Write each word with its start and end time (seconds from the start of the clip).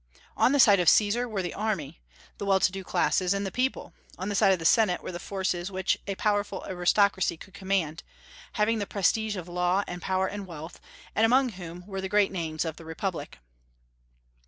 On 0.35 0.51
the 0.51 0.59
side 0.59 0.79
of 0.79 0.89
Caesar 0.89 1.29
were 1.29 1.43
the 1.43 1.53
army, 1.53 1.99
the 2.39 2.45
well 2.47 2.59
to 2.59 2.71
do 2.71 2.83
classes, 2.83 3.35
and 3.35 3.45
the 3.45 3.51
people; 3.51 3.93
on 4.17 4.29
the 4.29 4.33
side 4.35 4.51
of 4.51 4.57
the 4.57 4.65
Senate 4.65 5.03
were 5.03 5.11
the 5.11 5.19
forces 5.19 5.69
which 5.69 5.95
a 6.07 6.15
powerful 6.15 6.65
aristocracy 6.65 7.37
could 7.37 7.53
command, 7.53 8.01
having 8.53 8.79
the 8.79 8.87
prestige 8.87 9.35
of 9.35 9.47
law 9.47 9.83
and 9.85 10.01
power 10.01 10.25
and 10.25 10.47
wealth, 10.47 10.79
and 11.13 11.23
among 11.23 11.49
whom 11.49 11.85
were 11.85 12.01
the 12.01 12.09
great 12.09 12.31
names 12.31 12.65
of 12.65 12.77
the 12.77 12.83
republic. 12.85 13.37